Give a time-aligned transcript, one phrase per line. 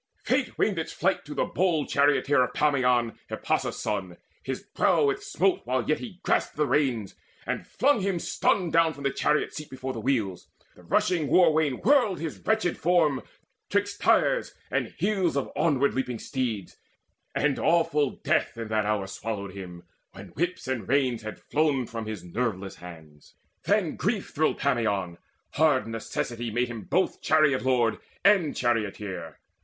[0.23, 5.21] Fate winged its flight to the bold charioteer Of Pammon, Hippasus' son: his brow it
[5.21, 7.13] smote While yet he grasped the reins,
[7.45, 10.47] and flung him stunned Down from the chariot seat before the wheels.
[10.73, 13.21] The rushing war wain whirled his wretched form
[13.69, 16.77] 'Twixt tyres and heels of onward leaping steeds,
[17.35, 19.83] And awful death in that hour swallowed him
[20.13, 23.35] When whip and reins had flown from his nerveless hands.
[23.65, 25.19] Then grief thrilled Pammon:
[25.51, 29.37] hard necessity Made him both chariot lord and charioteer.